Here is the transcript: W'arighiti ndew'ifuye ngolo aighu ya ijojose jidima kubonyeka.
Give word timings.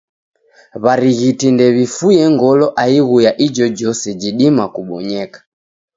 W'arighiti 0.83 1.47
ndew'ifuye 1.53 2.23
ngolo 2.33 2.67
aighu 2.83 3.15
ya 3.25 3.31
ijojose 3.45 4.07
jidima 4.21 4.63
kubonyeka. 4.73 5.39